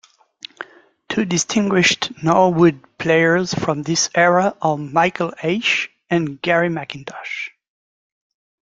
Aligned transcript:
Two 1.09 1.25
distinguished 1.25 2.23
Norwood 2.23 2.81
players 2.97 3.53
from 3.53 3.83
this 3.83 4.09
era 4.15 4.57
are 4.59 4.75
Michael 4.75 5.31
Aish 5.43 5.89
and 6.09 6.41
Garry 6.41 6.69
McIntosh. 6.69 7.49